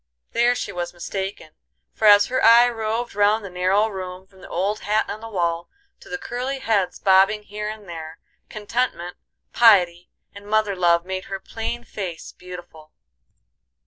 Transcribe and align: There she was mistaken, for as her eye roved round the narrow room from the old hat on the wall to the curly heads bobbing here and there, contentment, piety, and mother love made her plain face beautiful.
There 0.31 0.55
she 0.55 0.71
was 0.71 0.95
mistaken, 0.95 1.51
for 1.93 2.05
as 2.07 2.25
her 2.25 2.43
eye 2.43 2.67
roved 2.67 3.13
round 3.13 3.45
the 3.45 3.51
narrow 3.51 3.87
room 3.87 4.25
from 4.25 4.41
the 4.41 4.49
old 4.49 4.79
hat 4.79 5.07
on 5.07 5.21
the 5.21 5.29
wall 5.29 5.69
to 5.99 6.09
the 6.09 6.17
curly 6.17 6.57
heads 6.57 6.97
bobbing 6.97 7.43
here 7.43 7.69
and 7.69 7.87
there, 7.87 8.17
contentment, 8.49 9.15
piety, 9.53 10.09
and 10.33 10.47
mother 10.47 10.75
love 10.75 11.05
made 11.05 11.25
her 11.25 11.39
plain 11.39 11.83
face 11.83 12.31
beautiful. 12.31 12.91